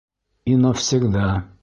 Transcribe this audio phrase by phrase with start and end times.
[0.45, 1.27] И навсегда!